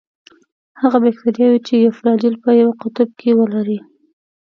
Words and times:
هغه 0.81 0.97
باکتریاوې 1.03 1.59
چې 1.67 1.73
یو 1.83 1.91
فلاجیل 1.99 2.35
په 2.43 2.49
یوه 2.61 2.73
قطب 2.81 3.09
کې 3.19 3.31
ولري. 3.39 3.79